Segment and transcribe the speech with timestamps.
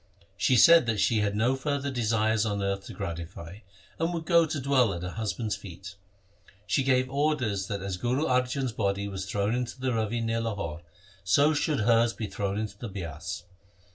[0.35, 3.59] She said that she had no further desires on earth to gratify,
[3.99, 5.93] and would go to dwell at her hus band's feet.
[6.65, 10.81] She gave orders that as Guru Arjan's body was thrown into the Ravi near Lahore,
[11.23, 13.43] so should hers be thrown into the Bias.